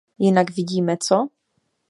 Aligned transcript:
Jinak 0.19 0.51
vidíme 0.55 0.97
co? 0.97 1.29